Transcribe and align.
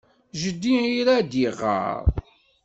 Jeddi 0.41 0.73
ira 0.99 1.13
ad 1.19 1.31
iɣer. 1.45 1.99